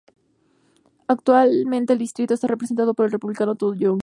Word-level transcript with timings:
Actualmente 1.07 1.93
el 1.93 1.99
distrito 1.99 2.33
está 2.33 2.47
representado 2.47 2.95
por 2.95 3.05
el 3.05 3.11
Republicano 3.11 3.53
Todd 3.55 3.75
Young. 3.77 3.99